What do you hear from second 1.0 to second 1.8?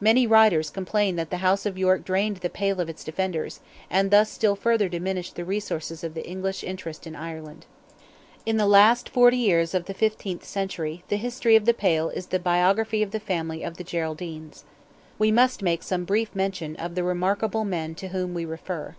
that the House of